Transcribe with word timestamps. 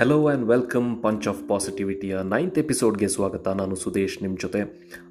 Hello 0.00 0.26
and 0.26 0.44
welcome 0.44 1.02
punch 1.02 1.28
of 1.28 1.48
ಪಾಸಿಟಿವಿಟಿಯ 1.48 2.18
ninth 2.24 2.58
ಎಪಿಸೋಡ್ಗೆ 2.58 3.08
ಸ್ವಾಗತ. 3.08 3.48
ನಾನು 3.48 3.76
ಸುದೇಶ್ 3.76 4.22
ನಿಮ್ಮ 4.22 4.36
ಜೊತೆ. 4.40 4.60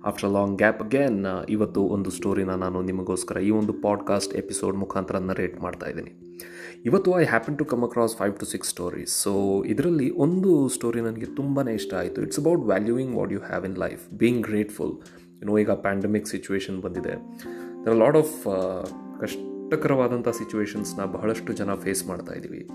ಆಫ್ಟರ್ 0.06 0.32
ಲಾಂಗ್ 0.32 0.58
ಗ್ಯಾಪ್ 0.58 0.82
ಅಗೇನ್ 0.84 1.26
ಇವತ್ತು 1.50 1.82
ಒಂದು 1.82 2.12
ಸ್ಟೋರಿನ 2.12 2.50
ನಾನು 2.50 2.82
ನಿಮಗೋಸ್ಕರ 2.82 3.38
ಈ 3.38 3.50
ಒಂದು 3.50 3.74
ಪಾಡ್ಕಾಸ್ಟ್ 3.74 4.34
ಎಪಿಸೋಡ್ 4.36 4.78
ಮುಖಾಂತರ 4.78 5.18
ನರೇಟ್ 5.18 5.62
ಮಾಡ್ತಾ 5.62 5.90
ಇದ್ದೀನಿ. 5.90 6.42
ಇವತ್ತು 6.86 7.20
I 7.20 7.26
happen 7.26 7.58
to 7.58 7.66
come 7.66 7.84
across 7.84 8.16
five 8.18 8.34
to 8.40 8.46
six 8.46 8.70
stories 8.70 9.14
so 9.22 9.64
ಇದರಲ್ಲಿ 9.64 10.10
ಒಂದು 10.10 10.70
ಸ್ಟೋರಿ 10.70 11.02
ನನಗೆ 11.02 11.26
ತುಂಬಾ 11.26 11.64
ಇಷ್ಟ 11.64 11.94
ಆಯಿತು. 11.94 12.22
It's 12.22 12.40
about 12.40 12.62
valuing 12.62 13.16
what 13.16 13.32
you 13.32 13.40
have 13.40 13.66
in 13.66 13.78
life 13.78 14.18
being 14.18 14.42
grateful 14.42 14.94
no 15.46 15.58
ಈಗ 15.58 15.72
ಪ್ಯಾಂಡಮಿಕ್ 15.72 16.28
ಸಿಚುವೇಶನ್ 16.28 16.82
ಬಂದಿದೆ. 16.82 17.16
ದರ್ 17.86 17.96
ಲಾಟ್ 17.96 18.18
ಆಫ್ 18.18 18.44
ಕಷ್ಟಕರವಾದಂಥ 19.22 20.30
ಸಿಚುವೇಶನ್ಸ್ನ 20.30 21.06
ಬಹಳಷ್ಟು 21.06 21.54
ಜನ 21.54 21.74
ಫೇಸ್ 21.74 22.08
ಮಾಡ್ತಾ 22.08 22.34
ಇದ್ದೀವಿ. 22.34 22.70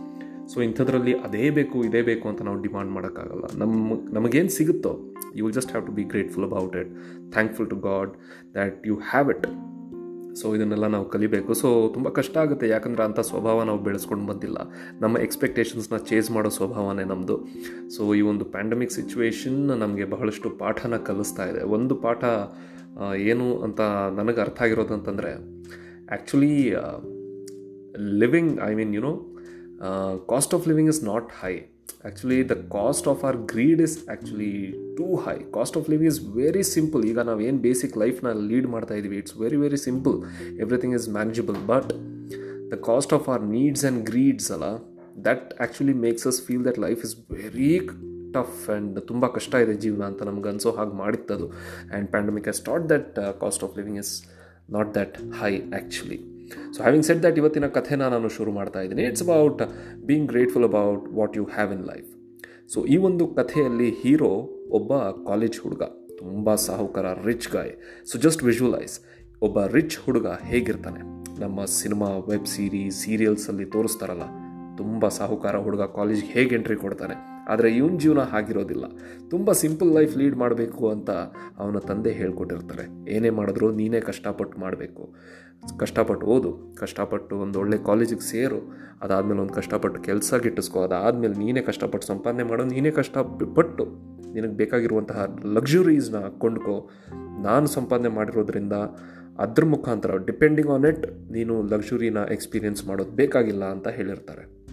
ಸೊ 0.53 0.57
ಇಂಥದ್ರಲ್ಲಿ 0.67 1.13
ಅದೇ 1.27 1.45
ಬೇಕು, 1.59 1.77
ಇದೇ 1.89 2.01
ಬೇಕು 2.09 2.27
ಅಂತ 2.31 2.41
ನಾವು 2.49 2.59
ಡಿಮಾಂಡ್ 2.67 2.91
ಮಾಡೋಕ್ಕಾಗಲ್ಲ. 2.97 3.45
ನಮ್ಮ 3.63 3.95
ನಮಗೇನು 4.17 4.53
ಸಿಗುತ್ತೋ 4.57 4.93
you 5.37 5.43
will 5.45 5.57
just 5.59 5.71
have 5.75 5.85
to 5.87 5.93
be 5.99 6.05
grateful 6.13 6.47
about 6.49 6.75
it 6.83 6.91
thankful 7.37 7.69
to 7.75 7.79
God 7.89 8.11
that 8.57 8.87
you 8.91 8.97
have 9.13 9.31
it 9.35 9.47
so 10.41 10.47
ಇದನ್ನೆಲ್ಲ 10.57 10.87
ನಾವು 10.95 11.07
ಕಲಿಬೇಕು. 11.15 11.51
ಸೊ 11.61 11.69
ತುಂಬ 11.95 12.09
ಕಷ್ಟ 12.19 12.35
ಆಗುತ್ತೆ. 12.43 12.67
ಯಾಕಂದರೆ 12.69 13.03
ಅಂಥ 13.05 13.21
ಸ್ವಭಾವ 13.29 13.59
ನಾವು 13.69 13.81
ಬೆಳೆಸ್ಕೊಂಡು 13.89 14.25
ಬಂದಿಲ್ಲ. 14.31 14.59
ನಮ್ಮ 15.03 15.19
ಎಕ್ಸ್ಪೆಕ್ಟೇಷನ್ಸ್ನ 15.27 15.99
ಚೇಂಜ್ 16.09 16.29
ಮಾಡೋ 16.37 16.51
ಸ್ವಭಾವನೇ 16.59 17.05
ನಮ್ಮದು 17.13 17.37
ಸೊ 17.97 18.15
ಈ 18.15 18.23
ಒಂದು 18.31 18.47
ಪ್ಯಾಂಡಮಿಕ್ 18.55 18.93
ಸಿಚುವೇಷನ್ 18.99 19.61
ನಮಗೆ 19.83 20.07
ಬಹಳಷ್ಟು 20.15 20.51
ಪಾಠನ 20.63 20.97
ಕಲಿಸ್ತಾ 21.09 21.47
ಇದೆ. 21.53 21.63
ಒಂದು 21.77 21.97
ಪಾಠ 22.07 22.25
ಏನು 23.33 23.47
ಅಂತ 23.67 23.81
ನನಗೆ 24.19 24.43
ಅರ್ಥ 24.47 24.61
ಆಗಿರೋದು 24.67 24.95
ಅಂತಂದರೆ 24.99 25.31
actually 26.15 26.55
living 28.23 28.53
I 28.71 28.73
mean 28.81 28.95
you 28.97 29.13
cost 30.27 30.55
of 30.55 30.69
living 30.69 30.91
is 30.91 31.05
not 31.05 31.29
high 31.41 31.55
actually 32.05 32.49
the 32.49 32.53
cost 32.53 33.09
of 33.09 33.25
our 33.25 33.37
greed 33.37 33.81
is 33.81 34.09
actually 34.09 34.73
too 34.97 35.17
high 35.17 35.37
cost 35.53 35.77
of 35.77 35.91
living 35.91 36.13
is 36.15 36.21
very 36.35 36.63
simple 36.63 37.05
ಈಗ 37.05 37.19
ನಾವು 37.19 37.41
ಏನು 37.41 37.59
ಬೇಸಿಕ್ 37.59 37.99
ಲೈಫ್ನ 37.99 38.33
ಲೀಡ್ 38.33 38.67
ಮಾಡ್ತಾ 38.67 38.95
ಇದ್ದೀವಿ 38.95 39.17
it's 39.17 39.37
very 39.37 39.57
very 39.57 39.77
simple 39.77 40.23
everything 40.61 40.95
is 40.95 41.09
manageable 41.09 41.67
but 41.67 41.93
the 42.73 42.75
cost 42.75 43.13
of 43.13 43.29
our 43.29 43.43
needs 43.43 43.85
and 43.85 44.05
greeds 44.05 44.53
ಅಲ್ಲ 44.53 44.65
that 45.25 45.55
actually 45.55 45.93
makes 45.93 46.27
us 46.27 46.43
feel 46.43 46.65
that 46.65 46.79
life 46.79 47.05
is 47.05 47.17
very 47.33 47.89
tough 48.35 48.71
and 48.71 49.01
ತುಂಬ 49.01 49.27
ಕಷ್ಟ 49.27 49.55
ಇದೆ 49.55 49.75
ಜೀವನ 49.75 50.03
ಅಂತ 50.03 50.23
ನಮ್ಗೆ 50.23 50.49
ಅನ್ಸೋ 50.49 50.71
ಹಾಗೆ 50.71 50.91
ಮಾಡಿತ್ತದು. 50.91 51.49
And 51.49 52.11
pandemic 52.11 52.49
has 52.49 52.57
started 52.57 52.89
that 52.89 53.19
cost 53.41 53.65
of 53.65 53.77
living 53.77 53.99
is 53.99 54.25
not 54.71 54.95
that 54.95 55.19
high 55.19 55.61
actually 55.61 56.34
so 56.75 56.79
having 56.85 57.07
set 57.09 57.23
that 57.25 57.39
ಇವತ್ತಿನ 57.43 57.67
ಕಥೆನ 57.77 58.09
ನಾನು 58.15 58.29
ಶುರು 58.37 58.53
ಮಾಡ್ತಾ 58.59 58.81
ಇದ್ದೀನಿ. 58.85 59.03
It's 59.11 59.25
about 59.27 59.63
being 60.09 60.29
grateful 60.33 60.67
about 60.71 61.05
what 61.19 61.37
you 61.41 61.45
have 61.57 61.73
in 61.77 61.85
life 61.93 62.09
so 62.75 62.81
ಈ 62.95 62.97
ಒಂದು 63.09 63.25
ಕಥೆಯಲ್ಲಿ 63.39 63.89
ಹೀರೋ 64.03 64.31
ಒಬ್ಬ 64.79 64.93
ಕಾಲೇಜ್ 65.29 65.57
ಹುಡುಗ, 65.65 65.83
ತುಂಬ 66.21 66.55
ಸಾಹುಕಾರ 66.67 67.07
rich 67.27 67.49
guy 67.55 67.73
so 68.11 68.19
just 68.27 68.43
visualise 68.51 68.95
ಒಬ್ಬ 69.43 69.67
ರಿಚ್ 69.77 69.97
ಹುಡುಗ 70.05 70.29
ಹೇಗಿರ್ತಾನೆ? 70.51 71.01
ನಮ್ಮ 71.43 71.65
ಸಿನಿಮಾ 71.81 72.09
ವೆಬ್ 72.31 72.49
ಸೀರೀಸ್ 72.55 72.99
ಸೀರಿಯಲ್ಸಲ್ಲಿ 73.05 73.67
ತೋರಿಸ್ತಾರಲ್ಲ, 73.77 74.27
ತುಂಬ 74.81 75.09
ಸಾಹುಕಾರ 75.19 75.57
ಹುಡುಗ 75.67 75.83
ಕಾಲೇಜ್ಗೆ 75.99 76.31
ಹೇಗೆ 76.37 76.55
ಎಂಟ್ರಿ 76.59 76.77
ಕೊಡ್ತಾನೆ? 76.85 77.17
ಆದರೆ 77.49 77.77
ಇವನ 77.77 77.97
ಜೀವನ 77.97 78.19
ಹಾಗಿರೋದಿಲ್ಲ. 78.19 78.85
ತುಂಬ 79.31 79.53
ಸಿಂಪಲ್ 79.53 79.89
ಲೈಫ್ 79.89 80.17
ಲೀಡ್ 80.17 80.37
ಮಾಡಬೇಕು 80.37 80.91
ಅಂತ 80.91 81.11
ಅವನ 81.59 81.79
ತಂದೆ 81.79 82.11
ಹೇಳ್ಕೊಟ್ಟಿರ್ತಾರೆ. 82.11 83.11
ಏನೇ 83.11 83.31
ಮಾಡಿದ್ರು 83.31 83.73
ನೀನೇ 83.73 84.01
ಕಷ್ಟಪಟ್ಟು 84.01 84.59
ಮಾಡಬೇಕು. 84.59 85.15
ಕಷ್ಟಪಟ್ಟು 85.79 86.27
ಓದು, 86.27 86.75
ಕಷ್ಟಪಟ್ಟು 86.75 87.37
ಒಂದು 87.37 87.59
ಒಳ್ಳೆ 87.59 87.79
ಕಾಲೇಜಿಗೆ 87.79 88.21
ಸೇರು, 88.21 88.73
ಅದಾದಮೇಲೆ 89.03 89.41
ಒಂದು 89.41 89.53
ಕಷ್ಟಪಟ್ಟು 89.53 90.03
ಕೆಲಸ 90.03 90.35
ಗಿಟ್ಟಿಸ್ಕೋ, 90.35 90.83
ಅದಾದಮೇಲೆ 90.83 91.35
ನೀನೇ 91.35 91.63
ಕಷ್ಟಪಟ್ಟು 91.63 92.07
ಸಂಪಾದನೆ 92.07 92.43
ಮಾಡೋ, 92.43 92.65
ನೀನೇ 92.65 92.91
ಕಷ್ಟಪಟ್ಟು 92.91 94.15
ನಿನಗೆ 94.33 94.53
ಬೇಕಾಗಿರುವಂತಹ 94.53 95.37
ಲಕ್ಸುರೀಸ್ನ 95.45 96.17
ಕೊಂಡ್ಕೋ. 96.39 96.91
ನಾನು 97.43 97.67
ಸಂಪಾದನೆ 97.67 98.09
ಮಾಡಿರೋದ್ರಿಂದ 98.09 98.73
ಅದ್ರ 99.39 99.65
ಮುಖಾಂತರ 99.65 100.17
ಡಿಪೆಂಡಿಂಗ್ 100.17 100.71
ಆನ್ 100.71 100.85
ಇಟ್ 100.85 101.33
ನೀನು 101.33 101.63
ಲಕ್ಸುರಿನ 101.63 102.17
ಎಕ್ಸ್ಪೀರಿಯನ್ಸ್ 102.31 102.87
ಮಾಡೋದು 102.87 103.11
ಬೇಕಾಗಿಲ್ಲ 103.11 103.65
ಅಂತ 103.65 103.89
ಹೇಳಿರ್ತಾರೆ. 103.89 104.64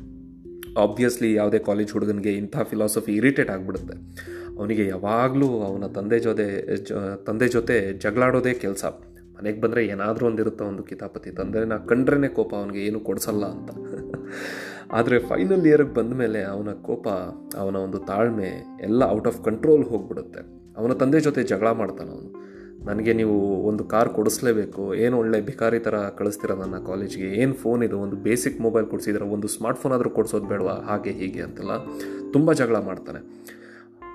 ಆಬ್ವಿಯಸ್ಲಿ 0.77 1.33
ಯಾವುದೇ 1.33 1.59
ಕಾಲೇಜ್ 1.59 1.91
ಹುಡುಗನಿಗೆ 1.91 2.31
ಇಂಥ 2.31 2.57
ಫಿಲಾಸಫಿ 2.57 3.15
ಇರಿಟೇಟ್ 3.15 3.51
ಆಗಿಬಿಡುತ್ತೆ. 3.51 4.25
ಅವನಿಗೆ 4.59 4.87
ಯಾವಾಗಲೂ 4.87 5.47
ಅವನ 5.47 5.85
ತಂದೆ 5.85 6.19
ಜೊತೆ 6.19 6.75
ತಂದೆ 7.15 7.47
ಜೊತೆ 7.47 7.93
ಜಗಳಾಡೋದೇ 7.93 8.53
ಕೆಲಸ. 8.53 8.85
ಮನೆಗೆ 8.85 9.61
ಬಂದರೆ 9.61 9.85
ಏನಾದರೂ 9.85 10.27
ಒಂದಿರುತ್ತೆ 10.27 10.63
ಒಂದು 10.63 10.83
ಕಿತಾಪತಿ. 10.83 11.31
ತಂದೆನ 11.31 11.77
ಕಂಡ್ರೇ 11.77 12.27
ಕೋಪ 12.27 12.55
ಅವನಿಗೆ 12.55 12.85
ಏನು 12.85 12.99
ಕೊಡಿಸಲ್ಲ 12.99 13.45
ಅಂತ. 13.45 13.71
ಆದರೆ 14.91 15.19
ಫೈನಲ್ 15.19 15.65
ಇಯರ್ಗೆ 15.65 15.93
ಬಂದ 15.93 16.13
ಮೇಲೆ 16.13 16.43
ಅವನ 16.43 16.71
ಕೋಪ, 16.71 17.07
ಅವನ 17.57 17.75
ಒಂದು 17.75 17.97
ತಾಳ್ಮೆ 17.97 18.63
ಎಲ್ಲ 18.81 19.03
ಔಟ್ 19.03 19.27
ಆಫ್ 19.27 19.43
ಕಂಟ್ರೋಲ್ 19.43 19.83
ಹೋಗ್ಬಿಡುತ್ತೆ. 19.83 20.39
ಅವನ 20.77 20.93
ತಂದೆ 20.93 21.19
ಜೊತೆ 21.19 21.43
ಜಗಳ 21.43 21.71
ಮಾಡ್ತಾನೆ 21.71 22.11
ಅವನು. 22.11 22.50
ನನಗೆ 22.85 23.13
ನೀವು 23.13 23.63
ಒಂದು 23.63 23.83
ಕಾರ್ 23.83 24.09
ಕೊಡಿಸ್ಲೇಬೇಕು. 24.09 24.95
ಏನು 24.95 25.17
ಒಳ್ಳೆ 25.17 25.41
ಭಿಕಾರಿ 25.41 25.79
ಥರ 25.79 25.95
ಕಳಿಸ್ತೀರ 25.95 26.53
ನನ್ನ 26.53 26.77
ಕಾಲೇಜ್ಗೆ? 26.85 27.23
ಏನು 27.23 27.53
ಫೋನ್ 27.53 27.83
ಇದು? 27.83 27.99
ಒಂದು 27.99 28.15
ಬೇಸಿಕ್ 28.15 28.61
ಮೊಬೈಲ್ 28.61 28.85
ಕೊಡಿಸಿದ್ರೆ 28.85 29.25
ಒಂದು 29.25 29.47
ಸ್ಮಾರ್ಟ್ 29.47 29.79
ಫೋನ್ 29.79 29.93
ಆದರೂ 29.93 30.09
ಕೊಡಿಸೋದು 30.09 30.45
ಬೇಡವಾ? 30.45 30.73
ಹಾಗೆ, 30.73 31.09
ಹೀಗೆ 31.09 31.41
ಅಂತೆಲ್ಲ 31.41 31.71
ತುಂಬ 32.31 32.53
ಜಗಳ 32.53 32.77
ಮಾಡ್ತಾನೆ. 32.79 33.51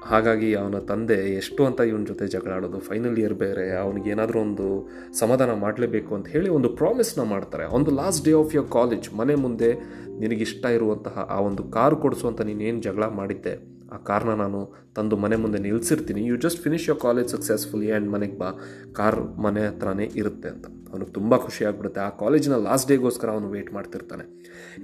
ಹಾಗಾಗಿ 0.05 0.55
ಅವನ 0.55 0.79
ತಂದೆ 0.79 1.35
ಎಷ್ಟು 1.37 1.65
ಅಂತ 1.65 1.81
ಇವನ 1.81 2.05
ಜೊತೆ 2.05 2.29
ಜಗಳ 2.29 2.51
ಆಡೋದು? 2.51 2.79
ಫೈನಲ್ 2.79 3.19
ಇಯರ್ 3.19 3.35
ಬೇರೆ, 3.35 3.77
ಅವನಿಗೆ 3.77 4.11
ಏನಾದರೂ 4.11 4.41
ಒಂದು 4.41 4.89
ಸಮಾಧಾನ 5.19 5.53
ಮಾಡಲೇಬೇಕು 5.53 6.15
ಅಂತ 6.15 6.27
ಹೇಳಿ 6.27 6.49
ಒಂದು 6.49 6.69
ಪ್ರಾಮಿಸ್ನ 6.69 7.23
ಮಾಡ್ತಾರೆ. 7.23 7.65
ಒಂದು 7.65 7.91
last 7.91 8.25
day 8.25 8.33
of 8.33 8.55
your 8.55 8.69
college 8.69 9.15
ಮನೆ 9.15 9.35
ಮುಂದೆ 9.35 9.75
ನಿನಗಿಷ್ಟ 10.19 10.67
ಇರುವಂತಹ 10.67 11.27
ಆ 11.31 11.41
ಒಂದು 11.41 11.65
ಕಾರ್ 11.65 11.97
ಕೊಡಿಸುವಂತ 11.97 12.41
ನೀನೇನು 12.41 12.81
ಜಗಳ 12.81 13.05
ಮಾಡಿದ್ದೆ? 13.07 13.76
ಆ 13.97 13.99
ಕಾರ್ನ 13.99 14.35
ನಾನು 14.35 14.61
ತಂದು 14.97 15.17
ಮನೆ 15.17 15.37
ಮುಂದೆ 15.37 15.59
ನಿಲ್ಲಿಸಿರ್ತೀನಿ 15.59 16.25
you 16.27 16.37
just 16.37 16.63
finish 16.63 16.89
your 16.89 17.01
college 17.01 17.29
successfully 17.29 17.91
and 17.91 18.11
ಮನೆಗೆ 18.11 18.39
ಬಾ. 18.39 18.51
ಕಾರ್ 18.93 19.39
ಮನೆ 19.39 19.67
ಹತ್ರನೇ 19.67 20.11
ಇರುತ್ತೆ 20.15 20.49
ಅಂತ. 20.49 20.67
ಅವನಿಗೆ 20.93 21.13
ತುಂಬ 21.13 21.37
ಖುಷಿ 21.37 21.65
ಆಗ್ಬಿಡುತ್ತೆ. 21.65 22.01
ಆ 22.01 22.09
ಕಾಲೇಜಿನ 22.09 22.57
ಲಾಸ್ಟ್ 22.57 22.89
ಡೇಗೋಸ್ಕರ 22.89 23.31
ಅವನು 23.31 23.51
ವೆಯ್ಟ್ 23.51 23.73
ಮಾಡ್ತಿರ್ತಾನೆ. 23.73 24.25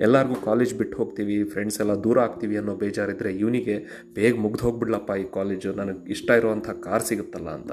ಎಲ್ಲರಿಗೂ 0.01 0.35
ಕಾಲೇಜ್ 0.35 0.75
ಬಿಟ್ಟು 0.75 0.99
ಹೋಗ್ತೀವಿ 0.99 1.45
ಫ್ರೆಂಡ್ಸ್ 1.45 1.81
ಎಲ್ಲ 1.81 1.93
ದೂರ 1.93 2.21
ಆಗ್ತೀವಿ 2.21 2.57
ಅನ್ನೋ 2.57 2.75
ಬೇಜಾರಿದ್ದರೆ 2.75 3.33
ಇವನಿಗೆ 3.33 3.77
ಬೇಗ 4.15 4.39
ಮುಗ್ದು 4.39 4.65
ಹೋಗ್ಬಿಡ್ಲಪ್ಪ 4.65 5.11
ಈ 5.11 5.25
ಕಾಲೇಜು 5.35 5.73
ನನಗೆ 5.73 6.11
ಇಷ್ಟ 6.11 6.31
ಇರುವಂಥ 6.31 6.71
ಕಾರ್ 6.71 7.03
ಸಿಗುತ್ತಲ್ಲ 7.03 7.49
ಅಂತ. 7.49 7.73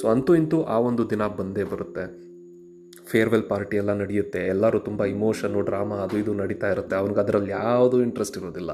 ಸೊ 0.00 0.08
ಅಂತೂ 0.08 0.34
ಇಂತೂ 0.34 0.62
ಆ 0.62 0.78
ಒಂದು 0.78 1.10
ದಿನ 1.10 1.26
ಬಂದೇ 1.26 1.64
ಬರುತ್ತೆ. 1.64 2.27
ಫೇರ್ವೆಲ್ 3.10 3.42
ಪಾರ್ಟಿ 3.48 3.76
ಎಲ್ಲ 3.76 3.92
ನಡೆಯುತ್ತೆ. 3.92 4.46
ಎಲ್ಲರೂ 4.46 4.78
ತುಂಬ 4.78 5.04
ಇಮೋಷನ್ನು 5.04 5.60
ಡ್ರಾಮಾ 5.60 5.96
ಅದು 5.96 6.18
ಇದು 6.18 6.34
ನಡೀತಾ 6.34 6.70
ಇರುತ್ತೆ. 6.70 6.96
ಅವ್ನಿಗೆ 6.96 7.20
ಅದರಲ್ಲಿ 7.20 7.50
ಯಾವುದೂ 7.50 8.02
ಇಂಟ್ರೆಸ್ಟ್ 8.02 8.38
ಇರೋದಿಲ್ಲ. 8.38 8.72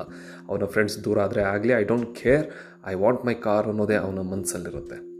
ಅವನ 0.49 0.65
ಫ್ರೆಂಡ್ಸ್ 0.65 1.05
ದೂರ 1.05 1.21
ಆದರೆ 1.21 1.43
ಆಗಲಿ 1.43 1.72
I 1.72 1.84
don't 1.84 2.15
care 2.17 2.47
I 2.87 2.94
want 2.94 3.27
my 3.27 3.34
car 3.34 3.67
ಅನ್ನೋದೇ 3.67 3.94
ಅವನ 3.94 4.19
ಮನಸ್ಸಲ್ಲಿರುತ್ತೆ 4.19 5.15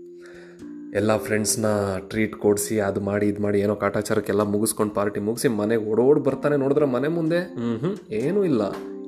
ಎಲ್ಲ 0.97 1.17
ಫ್ರೆಂಡ್ಸ್ನ 1.17 1.67
ಟ್ರೀಟ್ 1.99 2.35
ಕೊಡಿಸಿ, 2.35 2.81
ಅದು 2.81 3.01
ಮಾಡಿ, 3.01 3.29
ಇದು 3.29 3.43
ಮಾಡಿ, 3.43 3.61
ಏನೋ 3.61 3.75
ಕಾಟಾಚಾರಕ್ಕೆಲ್ಲ 3.75 4.43
ಮುಗಿಸ್ಕೊಂಡು 4.43 4.95
ಪಾರ್ಟಿ 4.95 5.21
ಮುಗಿಸಿ 5.21 5.49
ಮನೆಗೆ 5.49 5.85
ಓಡೋಡ್ 5.85 6.21
ಬರ್ತಾನೆ 6.21 6.57
ನೋಡಿದ್ರೆ 6.57 6.87
ಮನೆ 6.87 7.09
ಮುಂದೆ. 7.09 7.39
ಹ್ಞೂ 7.39 8.15
ಏನೂ 8.15 8.45
ಇಲ್ಲ. 8.45 8.63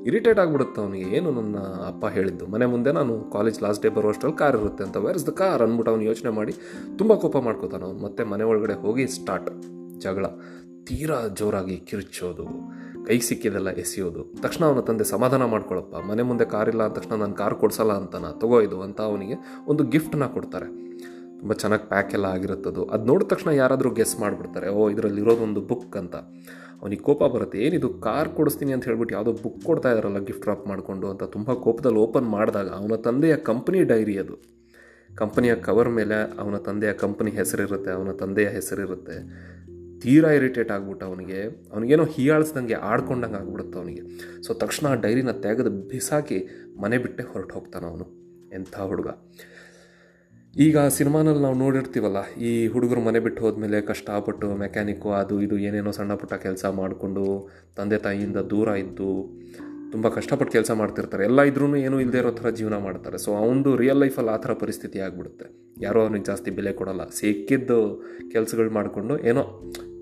ಇರಿಟೇಟ್ 0.05 0.39
ಆಗಿಬಿಡುತ್ತೆ 0.39 0.81
ಅವನಿಗೆ. 0.81 1.17
ಏನು 1.17 1.31
ನನ್ನ 1.31 1.57
ಅಪ್ಪ 1.87 2.05
ಹೇಳಿದ್ದು? 2.07 2.45
ಮನೆ 2.47 2.65
ಮುಂದೆ 2.65 2.91
ನಾನು 2.91 3.31
ಕಾಲೇಜ್ 3.31 3.63
ಲಾಸ್ಟ್ 3.63 3.83
ಡೇ 3.83 3.89
ಬರುವಷ್ಟರಲ್ಲಿ 3.89 4.37
ಕಾರ್ 4.37 4.55
ಇರುತ್ತೆ 4.55 4.83
ಅಂತ. 4.83 4.97
ವೇರ್ 4.97 5.17
ಇಸ್ 5.17 5.27
ದ 5.27 5.29
ಕಾರ್ 5.29 5.61
ಅಂದ್ಬಿಟ್ಟು 5.61 5.91
ಅವ್ನು 5.91 6.05
ಯೋಚನೆ 6.05 6.29
ಮಾಡಿ 6.29 6.53
ತುಂಬ 6.97 7.13
ಕೋಪ 7.13 7.37
ಮಾಡ್ಕೋತಾನೆ 7.37 7.83
ಅವ್ನು. 7.83 8.03
ಮತ್ತೆ 8.03 8.23
ಮನೆ 8.23 8.43
ಒಳಗಡೆ 8.43 8.73
ಹೋಗಿ 8.73 9.07
ಸ್ಟಾರ್ಟ್ 9.07 9.76
ಜಗಳ, 10.03 10.25
ತೀರಾ 10.87 11.19
ಜೋರಾಗಿ 11.39 11.77
ಕಿರ್ಚೋದು, 11.89 12.45
ಕೈ 13.07 13.17
ಸಿಕ್ಕಿದೆಲ್ಲ 13.27 13.69
ಎಸೆಯೋದು. 13.83 14.21
ತಕ್ಷಣ 14.43 14.63
ಅವನ 14.69 14.81
ತಂದೆ 14.89 15.05
ಸಮಾಧಾನ 15.13 15.43
ಮಾಡ್ಕೊಳಪ್ಪ, 15.53 15.93
ಮನೆ 16.09 16.23
ಮುಂದೆ 16.29 16.45
ಕಾರ್ 16.53 16.69
ಇಲ್ಲ 16.73 16.83
ಅಂದ 16.87 16.95
ತಕ್ಷಣ 16.97 17.15
ನಾನು 17.23 17.35
ಕಾರ್ 17.41 17.55
ಕೊಡ್ಸಲ್ಲ 17.61 17.93
ಅಂತಾನ 18.01 18.29
ತಗೋ 18.41 18.59
ಇದು 18.67 18.77
ಅಂತ 18.87 18.99
ಅವನಿಗೆ 19.09 19.37
ಒಂದು 19.71 19.85
ಗಿಫ್ಟನ್ನ 19.93 20.27
ಕೊಡ್ತಾರೆ. 20.35 20.67
ತುಂಬ 21.39 21.53
ಚೆನ್ನಾಗಿ 21.61 21.85
ಪ್ಯಾಕ್ 21.91 22.13
ಎಲ್ಲ 22.17 22.27
ಆಗಿರುತ್ತದು. 22.35 22.83
ಅದು 22.93 23.03
ನೋಡಿದ 23.09 23.27
ತಕ್ಷಣ 23.33 23.49
ಯಾರಾದರೂ 23.61 23.89
ಗೆಸ್ 23.99 24.15
ಮಾಡಿಬಿಡ್ತಾರೆ, 24.23 24.69
ಓ 24.77 24.89
ಇದರಲ್ಲಿ 24.93 25.21
ಇರೋದೊಂದು 25.25 25.61
ಬುಕ್ 25.71 25.97
ಅಂತ. 26.01 26.15
ಅವನಿಗೆ 26.81 27.03
ಕೋಪ 27.07 27.21
ಬರುತ್ತೆ 27.33 27.57
ಏನಿದು 27.65 27.89
ಕಾರ್ 28.05 28.29
ಕೊಡಿಸ್ತೀನಿ 28.37 28.71
ಅಂತ 28.75 28.85
ಹೇಳ್ಬಿಟ್ಟು 28.89 29.13
ಯಾವುದೋ 29.15 29.31
ಬುಕ್ 29.43 29.61
ಕೊಡ್ತಾ 29.67 29.89
ಇದ್ದಾರಲ್ಲ 29.93 30.19
ಗಿಫ್ಟ್ 30.27 30.43
ಡ್ರಾಪ್ 30.47 30.65
ಮಾಡಿಕೊಂಡು 30.71 31.07
ಅಂತ 31.13 31.23
ತುಂಬ 31.35 31.49
ಕೋಪದಲ್ಲಿ 31.65 31.99
ಓಪನ್ 32.05 32.27
ಮಾಡಿದಾಗ 32.35 32.69
ಅವನ 32.79 32.97
ತಂದೆಯ 33.07 33.35
ಕಂಪ್ನಿ 33.49 33.79
ಡೈರಿ 33.91 34.15
ಅದು. 34.23 34.35
ಕಂಪನಿಯ 35.11 35.53
ಕವರ್ 35.67 35.89
ಮೇಲೆ 35.99 36.17
ಅವನ 36.41 36.57
ತಂದೆಯ 36.67 36.91
ಕಂಪನಿ 37.03 37.31
ಹೆಸರಿರುತ್ತೆ, 37.39 37.91
ಅವನ 37.97 38.11
ತಂದೆಯ 38.21 38.49
ಹೆಸರಿರುತ್ತೆ. 38.57 39.15
ತೀರಾ 40.03 40.31
ಇರಿಟೇಟ್ 40.31 40.71
ಆಗ್ಬಿಟ್ಟು 40.71 41.05
ಅವನಿಗೆ. 41.05 41.41
ಅವನಿಗೇನೋ 41.73 42.05
ಹೀಯಾಳಿಸ್ದಂಗೆ 42.15 42.73
ಆಡ್ಕೊಂಡಂಗೆ 42.91 43.37
ಆಗ್ಬಿಡುತ್ತೆ 43.41 43.77
ಅವನಿಗೆ. 43.79 44.03
ಸೊ 44.43 44.53
ತಕ್ಷಣ 44.53 44.87
ಆ 44.87 44.93
ಡೈರಿನ 45.05 45.31
ತೆಗೆದು 45.31 45.71
ಬಿಸಾಕಿ 45.87 46.39
ಮನೆ 46.81 46.97
ಬಿಟ್ಟೆ 46.97 47.23
ಹೊರಟು 47.23 47.53
ಹೋಗ್ತಾನೆ 47.53 47.85
ಅವನು. 47.85 48.07
ಎಂಥ 48.53 48.75
ಹುಡುಗ. 48.79 49.07
ಈಗ 50.53 50.77
ಸಿನಿಮಾನಲ್ಲಿ 50.97 51.41
ನಾವು 51.41 51.55
ನೋಡಿರ್ತೀವಲ್ಲ, 51.55 52.19
ಈ 52.49 52.51
ಹುಡುಗರು 52.67 53.01
ಮನೆ 53.01 53.19
ಬಿಟ್ಟು 53.19 53.41
ಹೋದ್ಮೇಲೆ 53.43 53.81
ಕಷ್ಟಪಟ್ಟು 53.81 54.47
ಮೆಕ್ಯಾನಿಕ್ಕು 54.55 55.09
ಅದು 55.11 55.35
ಇದು 55.41 55.57
ಏನೇನೋ 55.57 55.91
ಸಣ್ಣ 55.91 56.13
ಪುಟ್ಟ 56.13 56.33
ಕೆಲಸ 56.45 56.65
ಮಾಡಿಕೊಂಡು 56.65 57.23
ತಂದೆ 57.75 57.97
ತಾಯಿಯಿಂದ 57.97 58.39
ದೂರ 58.53 58.67
ಇದ್ದು 58.67 59.09
ತುಂಬ 59.91 60.07
ಕಷ್ಟಪಟ್ಟು 60.09 60.51
ಕೆಲಸ 60.51 60.71
ಮಾಡ್ತಿರ್ತಾರೆ. 60.71 61.23
ಎಲ್ಲ 61.23 61.41
ಇದ್ರೂ 61.41 61.67
ಏನೂ 61.75 61.99
ಇಲ್ಲದೆ 61.99 62.17
ಇರೋ 62.17 62.31
ಥರ 62.31 62.49
ಜೀವನ 62.49 62.77
ಮಾಡ್ತಾರೆ. 62.77 63.17
ಸೊ 63.17 63.29
ಅವನದು 63.35 63.71
ರಿಯಲ್ 63.81 63.97
ಲೈಫಲ್ಲಿ 63.97 64.31
ಆ 64.31 64.37
ಥರ 64.37 64.53
ಪರಿಸ್ಥಿತಿ 64.53 64.99
ಆಗಿಬಿಡುತ್ತೆ. 64.99 65.45
ಯಾರೋ 65.81 65.99
ಅವನಿಗೆ 66.01 66.25
ಜಾಸ್ತಿ 66.25 66.51
ಬೆಲೆ 66.51 66.73
ಕೊಡೋಲ್ಲ. 66.73 67.03
ಸಿಕ್ಕಿದ್ದು 67.19 67.79
ಕೆಲಸಗಳು 68.31 68.69
ಮಾಡಿಕೊಂಡು 68.69 69.15
ಏನೋ 69.29 69.43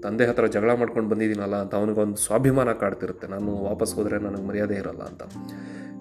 ತಂದೆ 0.05 0.25
ಹತ್ರ 0.25 0.45
ಜಗಳ 0.55 0.71
ಮಾಡ್ಕೊಂಡು 0.73 1.09
ಬಂದಿದ್ದೀನಲ್ಲ 1.09 1.57
ಅಂತ 1.63 1.73
ಅವನಿಗೊಂದು 1.75 2.17
ಸ್ವಾಭಿಮಾನ 2.25 2.71
ಕಾಡ್ತಿರುತ್ತೆ. 2.83 3.27
ನಾನು 3.27 3.51
ವಾಪಸ್ 3.69 3.93
ಹೋದರೆ 3.95 4.17
ನನಗೆ 4.25 4.45
ಮರ್ಯಾದೆ 4.49 4.75
ಇರಲ್ಲ 4.75 5.03
ಅಂತ. 5.11 5.23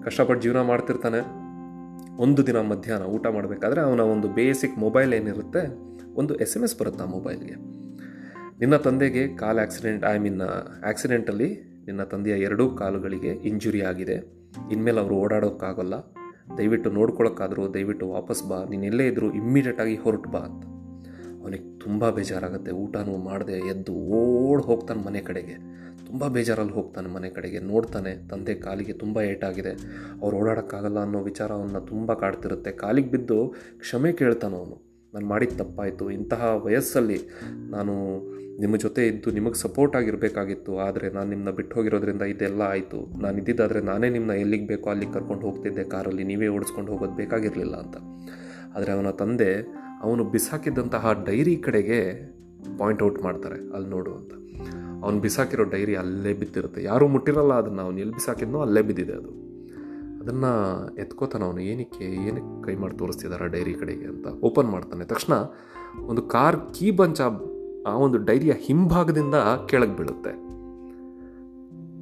ಕಷ್ಟಪಟ್ಟು 0.05 0.41
ಜೀವನ 0.41 0.61
ಮಾಡ್ತಿರ್ತಾನೆ. 0.61 1.21
ಒಂದು 2.23 2.41
ದಿನ 2.47 2.57
ಮಧ್ಯಾಹ್ನ 2.71 3.05
ಊಟ 3.05 3.27
ಮಾಡಬೇಕಾದ್ರೆ 3.27 3.81
ಅವನ 3.81 4.01
ಒಂದು 4.15 4.27
ಬೇಸಿಕ್ 4.27 4.75
ಮೊಬೈಲ್ 4.79 5.13
ಏನಿರುತ್ತೆ, 5.13 5.63
ಒಂದು 6.15 6.35
ಎಸ್ 6.35 6.57
ಎಂ 6.57 6.63
ಎಸ್ 6.63 6.75
ಬರುತ್ತೆ 6.79 7.03
ಆ 7.03 7.07
ಮೊಬೈಲ್ಗೆ. 7.15 7.55
ನಿನ್ನ 8.59 8.75
ತಂದೆಗೆ 8.75 9.23
ಕಾಲ್ 9.35 9.59
ಆಕ್ಸಿಡೆಂಟ್, 9.59 10.03
ಐ 10.13 10.17
ಮೀನ್ 10.17 10.41
ಆ್ಯಕ್ಸಿಡೆಂಟಲ್ಲಿ 10.41 11.49
ನಿನ್ನ 11.85 12.03
ತಂದೆಯ 12.03 12.35
ಎರಡೂ 12.41 12.67
ಕಾಲುಗಳಿಗೆ 12.75 13.31
ಇಂಜುರಿ 13.49 13.81
ಆಗಿದೆ. 13.81 14.17
ಇನ್ಮೇಲೆ 14.71 14.99
ಅವರು 14.99 15.15
ಓಡಾಡೋಕ್ಕಾಗಲ್ಲ. 15.15 15.95
ದಯವಿಟ್ಟು 16.57 16.89
ನೋಡ್ಕೊಳಕ್ಕಾದರೂ 16.89 17.63
ದಯವಿಟ್ಟು 17.73 18.07
ವಾಪಸ್ 18.09 18.43
ಬಾ. 18.49 18.59
ನೀನು 18.69 18.85
ಎಲ್ಲೇ 18.85 19.07
ಇದ್ದರೂ 19.07 19.29
ಇಮ್ಮಿಡಿಯೇಟಾಗಿ 19.31 19.95
ಹೊರಟು 19.95 20.29
ಬಾ 20.29 20.41
ಅಂತ. 20.49 20.63
ತುಂಬ 21.85 22.09
ಬೇಜಾರಾಗುತ್ತೆ. 22.09 22.71
ಊಟನೂ 22.71 23.17
ಮಾಡದೆ 23.17 23.67
ಎದ್ದು 23.67 23.93
ಓಡ್ 23.93 24.63
ಹೋಗ್ತಾನೆ 24.63 25.01
ಮನೆ 25.05 25.21
ಕಡೆಗೆ. 25.21 25.55
ತುಂಬ 26.05 26.27
ಬೇಜಾರಲ್ಲಿ 26.27 26.73
ಹೋಗ್ತಾನೆ 26.73 27.07
ಮನೆ 27.07 27.29
ಕಡೆಗೆ. 27.29 27.59
ನೋಡ್ತಾನೆ 27.59 28.27
ತಂದೆ 28.27 28.55
ಕಾಲಿಗೆ 28.55 28.93
ತುಂಬ 28.93 29.21
ಏಟಾಗಿದೆ. 29.21 29.71
ಅವ್ರು 30.21 30.37
ಓಡಾಡೋಕ್ಕಾಗಲ್ಲ 30.37 30.99
ಅನ್ನೋ 30.99 31.19
ವಿಚಾರವನ್ನು 31.19 31.81
ತುಂಬ 31.81 32.13
ಕಾಡ್ತಿರುತ್ತೆ. 32.13 32.71
ಕಾಲಿಗೆ 32.71 33.11
ಬಿದ್ದು 33.11 33.55
ಕ್ಷಮೆ 33.79 34.11
ಕೇಳ್ತಾನೆ 34.11 34.55
ಅವನು. 34.55 34.75
ನಾನು 35.13 35.27
ಮಾಡಿದ 35.27 35.53
ತಪ್ಪಾಯಿತು. 35.57 36.11
ಇಂತಹ 36.11 36.43
ವಯಸ್ಸಲ್ಲಿ 36.63 37.19
ನಾನು 37.69 37.93
ನಿಮ್ಮ 38.59 38.75
ಜೊತೆ 38.77 39.07
ಇದ್ದು 39.07 39.31
ನಿಮಗೆ 39.31 39.53
ಸಪೋರ್ಟ್ 39.53 39.95
ಆಗಿರಬೇಕಾಗಿತ್ತು. 39.95 40.79
ಆದರೆ 40.79 41.09
ನಾನು 41.09 41.29
ನಿಮ್ಮನ್ನ 41.29 41.55
ಬಿಟ್ಟು 41.55 41.75
ಹೋಗಿರೋದ್ರಿಂದ 41.75 42.21
ಇದೆಲ್ಲ 42.21 42.61
ಆಯಿತು. 42.61 43.21
ನಾನು 43.21 43.37
ಇದ್ದಿದ್ದಾದರೆ 43.37 43.81
ನಾನೇ 43.81 44.09
ನಿಮ್ಮನ್ನ 44.09 44.39
ಎಲ್ಲಿಗೆ 44.39 44.67
ಬೇಕೋ 44.67 44.89
ಅಲ್ಲಿಗೆ 44.89 45.11
ಕರ್ಕೊಂಡು 45.11 45.45
ಹೋಗ್ತಿದ್ದೆ 45.45 45.83
ಕಾರಲ್ಲಿ. 45.83 46.23
ನೀವೇ 46.23 46.47
ಓಡಿಸ್ಕೊಂಡು 46.47 46.91
ಹೋಗೋದು 46.91 47.15
ಬೇಕಾಗಿರಲಿಲ್ಲ 47.15 47.75
ಅಂತ. 47.75 47.97
ಆದರೆ 48.77 48.91
ಅವನ 48.91 49.09
ತಂದೆ 49.09 49.51
ಅವನು 50.01 50.23
ಬಿಸಾಕಿದ್ದಂತಹ 50.23 51.23
ಡೈರಿ 51.25 51.57
ಕಡೆಗೆ 51.57 52.13
ಪಾಯಿಂಟ್ 52.77 53.03
ಔಟ್ 53.03 53.23
ಮಾಡ್ತಾರೆ, 53.23 53.73
ಅಲ್ಲಿ 53.73 53.89
ನೋಡು 53.89 54.13
ಅಂತ. 54.13 54.33
ಅವ್ನು 55.03 55.19
ಬಿಸಾಕಿರೋ 55.19 55.63
ಡೈರಿ 55.63 55.95
ಅಲ್ಲೇ 55.95 56.33
ಬಿದ್ದಿರುತ್ತೆ. 56.33 56.83
ಯಾರೂ 56.83 57.07
ಮುಟ್ಟಿರಲ್ಲ 57.07 57.53
ಅದನ್ನು. 57.53 57.81
ಅವ್ನು 57.81 57.99
ಎಲ್ಲಿ 57.99 58.13
ಬಿಸಾಕಿದ್ನೋ 58.13 58.61
ಅಲ್ಲೇ 58.61 58.81
ಬಿದ್ದಿದೆ 58.81 59.13
ಅದು. 59.13 59.29
ಅದನ್ನು 60.19 60.51
ಎತ್ಕೋತಾನೆ 60.95 61.45
ಅವನು. 61.45 61.59
ಏನಕ್ಕೆ? 61.59 62.05
ಏನಕ್ಕೆ 62.05 62.63
ಕೈ 62.63 62.75
ಮಾಡಿ 62.75 62.97
ತೋರಿಸ್ತಿದ್ದಾರೆ 62.97 63.47
ಡೈರಿ 63.47 63.73
ಕಡೆಗೆ 63.73 64.05
ಅಂತ. 64.05 64.27
ಓಪನ್ 64.27 64.69
ಮಾಡ್ತಾನೆ. 64.69 65.05
ತಕ್ಷಣ 65.05 65.33
ಒಂದು 66.05 66.21
ಕಾರ್ 66.21 66.57
ಕೀ 66.73 66.91
ಬಂಚ 66.91 67.21
ಆ 67.87 67.95
ಒಂದು 67.95 68.17
ಡೈರಿಯ 68.17 68.53
ಹಿಂಭಾಗದಿಂದ 68.57 69.35
ಕೆಳಗೆ 69.69 69.97
ಬೀಳುತ್ತೆ. 69.97 70.45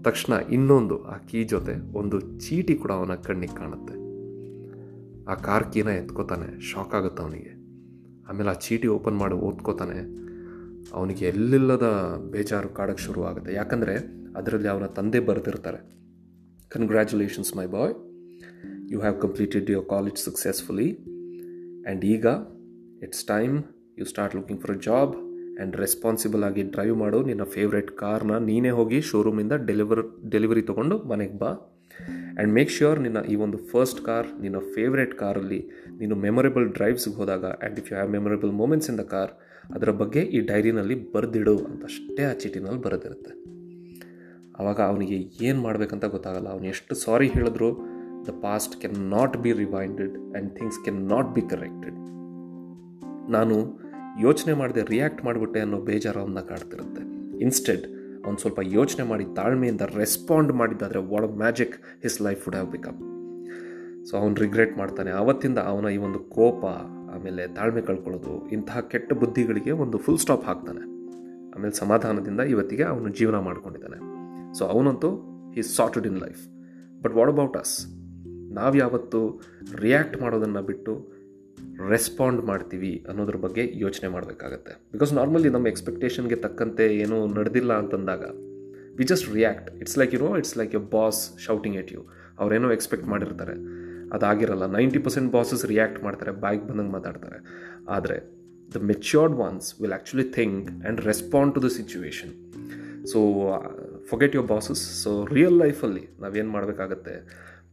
ತಕ್ಷಣ 0.04 0.34
ಇನ್ನೊಂದು, 0.34 1.04
ಆ 1.04 1.18
ಕೀ 1.18 1.44
ಜೊತೆ 1.44 1.98
ಒಂದು 1.98 2.20
ಚೀಟಿ 2.20 2.76
ಕೂಡ 2.76 2.92
ಅವನ 2.92 3.16
ಕಣ್ಣಿಗೆ 3.16 3.56
ಕಾಣುತ್ತೆ. 3.56 3.94
ಆ 5.26 5.34
ಕಾರ್ 5.34 5.64
ಕೀನ 5.74 5.88
ಎತ್ಕೋತಾನೆ. 5.88 6.62
ಶಾಕ್ 6.62 6.96
ಆಗುತ್ತೆ 6.96 7.24
ಅವನಿಗೆ. 7.24 7.53
ಆಮೇಲೆ 8.30 8.50
ಆ 8.54 8.58
ಚೀಟಿ 8.66 8.88
ಓಪನ್ 8.98 9.18
ಮಾಡಿ 9.22 9.36
ಓದ್ಕೋತಾನೆ, 9.48 9.98
ಅವನಿಗೆ 10.98 11.24
ಎಲ್ಲಿಲ್ಲದ 11.32 11.88
ಬೇಜಾರು 12.34 12.70
ಕಾಡಕ್ಕೆ 12.78 13.04
ಶುರು 13.08 13.22
ಆಗುತ್ತೆ. 13.30 13.52
ಯಾಕಂದರೆ 13.60 13.96
ಅದರಲ್ಲಿ 14.40 14.70
ಅವನ 14.74 14.88
ತಂದೆ 14.98 15.20
ಬರೆದಿರ್ತಾರೆ. 15.30 15.80
Congratulations 16.76 17.52
my 17.60 17.68
boy 17.76 17.94
you 18.94 19.00
have 19.04 19.18
completed 19.26 19.68
your 19.74 19.88
college 19.94 20.20
successfully 20.28 20.88
and 20.96 22.04
ಈಗ 22.14 22.26
it's 23.06 23.26
time 23.34 23.56
you 24.00 24.06
start 24.14 24.36
looking 24.40 24.62
for 24.64 24.74
a 24.78 24.80
job 24.88 25.14
and 25.20 25.76
responsible 25.84 26.44
ಆಗಿ 26.48 26.64
ಡ್ರೈವ್ 26.76 26.96
ಮಾಡು. 27.04 27.20
ನಿನ್ನ 27.30 27.46
ಫೇವ್ರೆಟ್ 27.56 27.92
ಕಾರ್ನ 28.02 28.38
ನೀನೇ 28.50 28.74
ಹೋಗಿ 28.80 29.00
ಶೋರೂಮಿಂದ 29.10 29.54
ಡೆಲಿವರ್ 29.70 30.04
ಡೆಲಿವರಿ 30.34 30.64
ತೊಗೊಂಡು 30.70 30.98
ಮನೆಗೆ 31.12 31.38
ಬಾ. 31.44 31.52
ಆ್ಯಂಡ್ 32.00 32.54
ಮೇಕ್ 32.54 32.72
ಶ್ಯೂರ್ 32.72 33.00
ನಿನ್ನ 33.00 33.18
ಈ 33.30 33.36
ಒಂದು 33.36 33.58
ಫಸ್ಟ್ 33.58 34.06
ಕಾರ್ 34.06 34.42
ನಿನ್ನ 34.42 34.58
ಫೇವ್ರೇಟ್ 34.58 35.16
ಕಾರಲ್ಲಿ 35.16 35.70
ನೀನು 36.00 36.16
ಮೆಮೊರೇಬಲ್ 36.16 36.74
ಡ್ರೈವ್ಸ್ಗೆ 36.74 37.16
ಹೋದಾಗ 37.16 37.46
and 37.46 37.80
if 37.80 37.92
you 37.92 37.96
have 37.96 38.12
memorable 38.12 38.52
moments 38.52 38.90
in 38.90 38.98
the 38.98 39.02
car 39.02 39.32
ಅದರ 39.76 39.92
ಬಗ್ಗೆ 39.92 40.20
ಈ 40.20 40.40
ಡೈರಿನಲ್ಲಿ 40.40 41.12
ಬರೆದಿಡು 41.12 41.58
ಅಂತಷ್ಟೇ 41.58 42.24
ಆ 42.24 42.34
ಚೀಟಿನಲ್ಲಿ 42.34 42.82
ಬರೆದಿರುತ್ತೆ. 42.82 43.54
ಆವಾಗ 44.60 44.82
ಅವನಿಗೆ 44.82 45.46
ಏನು 45.46 45.62
ಮಾಡಬೇಕಂತ 45.62 46.06
ಗೊತ್ತಾಗಲ್ಲ. 46.06 46.50
ಅವನು 46.50 46.66
ಎಷ್ಟು 46.66 46.96
ಸಾರಿ 46.96 47.28
ಹೇಳಿದ್ರು 47.28 47.70
the 48.28 48.30
past 48.30 48.82
can 48.82 49.10
not 49.10 49.38
be 49.38 49.52
rewinded 49.52 50.18
and 50.18 50.56
things 50.56 50.86
can 50.86 51.08
not 51.08 51.36
be 51.36 51.42
corrected 51.42 51.96
ನಾನು 53.32 53.80
ಯೋಚನೆ 54.22 54.54
ಮಾಡದೆ 54.54 54.82
ರಿಯಾಕ್ಟ್ 54.82 55.26
ಮಾಡಿಬಿಟ್ಟೆ 55.26 55.60
ಅನ್ನೋ 55.60 55.78
ಬೇಜಾರು 55.82 56.20
ಅವನ್ನ 56.20 56.40
ಕಾಡ್ತಿರುತ್ತೆ. 56.40 57.02
ಇನ್ಸ್ಟೆಡ್ 57.42 57.86
ಅವ್ನು 58.26 58.38
ಸ್ವಲ್ಪ 58.38 58.60
ಯೋಚನೆ 58.64 59.08
ಮಾಡಿ 59.08 59.26
ತಾಳ್ಮೆಯಿಂದ 59.36 59.82
respond 59.82 60.54
ಮಾಡಿದ್ದಾದರೆ 60.54 61.00
what 61.00 61.38
magic 61.38 61.74
his 62.02 62.22
life 62.22 62.40
would 62.40 62.56
have 62.56 62.72
become 62.72 63.14
so 64.06 64.18
ಅವನು 64.18 64.36
ರಿಗ್ರೆಟ್ 64.36 64.78
ಮಾಡ್ತಾನೆ. 64.78 65.12
ಆವತ್ತಿಂದ 65.12 65.58
ಅವನ 65.58 65.88
ಈ 65.88 65.98
ಒಂದು 65.98 66.20
ಕೋಪ, 66.20 66.66
ಆಮೇಲೆ 67.16 67.48
ತಾಳ್ಮೆ 67.48 67.82
ಕಳ್ಕೊಳ್ಳೋದು, 67.82 68.50
ಇಂತಹ 68.50 68.80
ಕೆಟ್ಟ 68.80 69.14
ಬುದ್ಧಿಗಳಿಗೆ 69.14 69.72
ಒಂದು 69.72 69.98
ಫುಲ್ 69.98 70.18
ಸ್ಟಾಪ್ 70.18 70.46
ಹಾಕ್ತಾನೆ. 70.46 70.80
ಆಮೇಲೆ 71.52 71.74
ಸಮಾಧಾನದಿಂದ 71.74 72.40
ಇವತ್ತಿಗೆ 72.40 72.84
ಅವನು 72.84 73.10
ಜೀವನ 73.10 73.36
ಮಾಡ್ಕೊಂಡಿದ್ದಾನೆ. 73.36 74.00
So 74.58 74.66
ಅವನಂತೂ 74.66 75.10
he 75.56 75.64
started 75.64 76.08
in 76.08 76.18
life 76.18 76.48
but 77.04 77.14
what 77.14 77.30
about 77.30 77.58
us 77.58 77.88
ನಾವು 78.54 78.78
ಯಾವತ್ತು 78.78 79.42
ರಿಯಾಕ್ಟ್ 79.76 80.22
ಮಾಡೋದನ್ನು 80.22 80.62
ಬಿಟ್ಟು 80.62 81.13
ರೆಸ್ಪಾಂಡ್ 81.92 82.42
ಮಾಡ್ತೀವಿ 82.50 82.92
ಅನ್ನೋದ್ರ 83.10 83.38
ಬಗ್ಗೆ 83.46 83.64
ಯೋಚನೆ 83.84 84.08
ಮಾಡಬೇಕಾಗತ್ತೆ. 84.16 84.74
ಬಿಕಾಸ್ 84.94 85.14
ನಾರ್ಮಲಿ 85.20 85.50
ನಮ್ಮ 85.56 85.68
ಎಕ್ಸ್ಪೆಕ್ಟೇಷನ್ಗೆ 85.68 86.36
ತಕ್ಕಂತೆ 86.36 86.86
ಏನೂ 87.04 87.18
ನಡೆದಿಲ್ಲ 87.38 87.74
ಅಂತಂದಾಗ 87.74 88.26
we 88.98 89.06
just 89.12 89.28
react 89.34 89.70
it's 89.82 89.98
like 90.02 90.12
you 90.16 90.20
know 90.20 90.32
it's 90.42 90.56
like 90.58 90.74
you 90.78 90.82
boss 90.98 91.22
shouting 91.46 91.78
at 91.82 91.92
you 91.96 92.02
ಅವರೇನೋ 92.40 92.72
ಎಕ್ಸ್ಪೆಕ್ಟ್ 92.72 93.08
ಮಾಡಿರ್ತಾರೆ. 93.14 93.56
ಅದಾಗಿರಲ್ಲ 94.16 94.66
ನೈಂಟಿ 94.78 95.00
ಪರ್ಸೆಂಟ್ 95.00 95.30
ಬಾಸಸ್ 95.32 95.66
ರಿಯಾಕ್ಟ್ 95.66 96.00
ಮಾಡ್ತಾರೆ, 96.04 96.32
ಬಾಯ್ಗೆ 96.44 96.66
ಬಂದಂಗೆ 96.70 96.92
ಮಾತಾಡ್ತಾರೆ. 96.92 97.40
ಆದರೆ 97.96 98.18
the 98.76 98.82
matured 98.92 99.36
ones 99.48 99.68
will 99.82 99.92
actually 99.92 100.24
think 100.38 100.68
and 100.72 101.02
respond 101.02 101.54
to 101.56 101.64
the 101.66 101.72
situation 101.80 102.34
so 103.12 103.20
forget 104.12 104.36
your 104.36 104.50
bosses 104.50 104.84
so 105.04 105.12
real 105.38 105.58
ಲೈಫಲ್ಲಿ 105.64 106.04
ನಾವೇನು 106.20 106.52
ಮಾಡಬೇಕಾಗತ್ತೆ? 106.52 107.16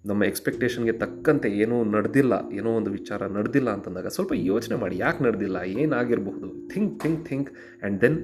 ನಮ್ಮ 0.09 0.23
ಎಕ್ಸ್ಪೆಕ್ಟೇಷನ್ಗೆ 0.25 0.93
ತಕ್ಕಂತೆ 1.01 1.49
ಏನೂ 1.63 1.77
ನಡೆದಿಲ್ಲ, 1.95 2.35
ಏನೋ 2.59 2.71
ಒಂದು 2.79 2.91
ವಿಚಾರ 2.91 3.27
ನಡೆದಿಲ್ಲ 3.37 3.71
ಅಂತಂದಾಗ 3.77 4.09
ಸ್ವಲ್ಪ 4.17 4.33
ಯೋಚನೆ 4.51 4.77
ಮಾಡಿ, 4.83 4.95
ಯಾಕೆ 4.99 5.21
ನಡೆದಿಲ್ಲ, 5.25 5.59
ಏನಾಗಿರಬಹುದು? 5.83 6.49
Think 6.73 6.95
think 7.03 7.21
think 7.29 7.51
and 7.53 7.99
then 8.05 8.17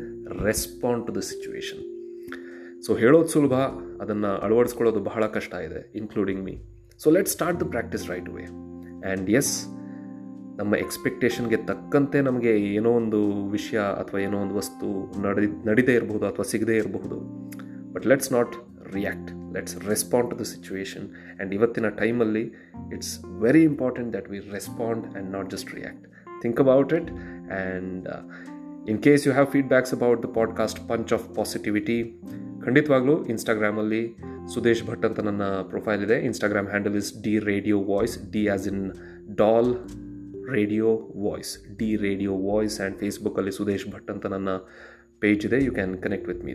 respond 0.47 1.05
to 1.07 1.15
the 1.19 1.23
situation 1.33 1.83
so 2.87 2.95
ಹೇಳೋದು 3.03 3.29
ಸುಲಭ, 3.35 3.55
ಅದನ್ನು 4.03 4.31
ಅಳವಡಿಸ್ಕೊಳ್ಳೋದು 4.47 5.03
ಬಹಳ 5.11 5.27
ಕಷ್ಟ 5.37 5.55
ಇದೆ 5.69 5.81
including 6.01 6.43
me 6.49 6.55
so 7.01 7.11
let 7.17 7.31
start 7.37 7.59
the 7.63 7.67
practice 7.75 8.07
right 8.11 8.31
way 8.37 8.45
and 8.45 9.31
as 9.41 9.55
ನಮ್ಮ 10.61 10.75
ಎಕ್ಸ್ಪೆಕ್ಟೇಷನ್ಗೆ 10.85 11.59
ತಕ್ಕಂತೆ 11.71 12.19
ನಮಗೆ 12.21 12.53
ಏನೋ 12.77 12.91
ಒಂದು 13.01 13.21
ವಿಷಯ 13.57 13.79
ಅಥವಾ 14.03 14.21
ಏನೋ 14.21 14.37
ಒಂದು 14.45 14.55
ವಸ್ತು 14.55 14.87
ನಡಿ 15.25 15.49
ನಡೀದೇ 15.69 15.95
ಇರಬಹುದು 15.95 16.27
ಅಥವಾ 16.27 16.47
ಸಿಗದೇ 16.53 16.77
ಇರಬಹುದು. 16.77 17.19
But 17.95 18.07
let's 18.13 18.33
not 18.33 18.55
react 18.95 19.55
let's 19.55 19.89
respond 19.89 20.31
to 20.31 20.39
the 20.39 20.43
situation 20.43 21.03
and 21.03 21.55
ಇವತ್ತಿನ 21.55 21.89
ಟೈಮಲ್ಲಿ 21.89 22.43
it's 22.95 23.25
very 23.41 23.63
important 23.63 24.13
that 24.13 24.31
we 24.31 24.39
respond 24.39 25.07
and 25.07 25.31
not 25.31 25.51
just 25.51 25.75
react 25.75 26.09
think 26.43 26.61
about 26.61 26.93
it 26.93 27.11
and 27.11 28.09
in 28.89 29.03
case 29.03 29.27
you 29.27 29.33
have 29.33 29.49
feedbacks 29.49 29.95
about 29.95 30.23
the 30.23 30.27
podcast 30.27 30.89
punch 30.89 31.13
of 31.13 31.37
positivity 31.37 32.23
ಖಂಡಿತವಾಗ್ಲೂ 32.65 33.25
ಇನ್ಸ್ಟಾಗ್ರಾಮಲ್ಲಿ 33.25 34.17
ಸುದೇಶ್ 34.55 34.87
ಭಟ್ 34.87 35.05
ಅಂತ 35.05 35.21
ನನ್ನ 35.21 35.43
profile 35.43 36.05
ಇದೆ. 36.05 36.15
Instagram 36.15 36.67
handle 36.67 36.97
is 36.97 37.23
D 37.23 37.39
radio 37.39 37.81
voice 37.81 38.33
D 38.33 38.47
as 38.47 38.69
in 38.69 38.93
dal 39.37 39.75
radio 40.51 41.13
voice 41.17 41.79
D 41.79 41.97
radio 41.97 42.37
voice 42.37 42.81
and 42.81 42.97
ಫೇಸ್ಬುಕ್ಕಲ್ಲಿ 42.97 43.53
ಸುದೇಶ್ 43.53 43.91
ಭಟ್ 43.91 44.11
ಅಂತ 44.11 44.27
ನನ್ನ 44.27 44.49
page 45.19 45.47
ಇದೆ. 45.47 45.65
You 45.65 45.73
can 45.73 45.99
connect 45.99 46.29
with 46.29 46.45
me 46.45 46.53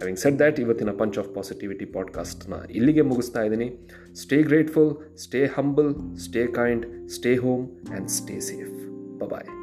having 0.00 0.18
set 0.18 0.38
that 0.38 0.60
ಇವತ್ತಿನ 0.60 0.90
ಪಂಚ್ 0.90 1.18
ಆಫ್ 1.18 1.34
ಪಾಸಿಟಿವಿಟಿ 1.34 1.84
ಪಾಡ್ಕಾಸ್ಟ್ನ 1.84 2.54
ಇಲ್ಲಿಗೆ 2.70 3.00
ಮುಗಿಸ್ತಾ 3.00 3.42
ಇದ್ದೀನಿ. 3.42 3.88
Stay 4.14 4.42
grateful 4.42 5.18
stay 5.18 5.46
humble 5.46 6.16
stay 6.18 6.46
kind 6.46 7.08
stay 7.08 7.36
home 7.36 7.90
and 7.90 8.08
stay 8.08 8.40
safe 8.40 9.18
bye 9.18 9.59